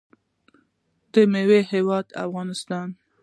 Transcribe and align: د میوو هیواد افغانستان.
د 1.11 1.13
میوو 1.31 1.59
هیواد 1.71 2.05
افغانستان. 2.25 2.87